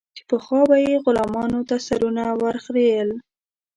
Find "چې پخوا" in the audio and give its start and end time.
0.15-0.61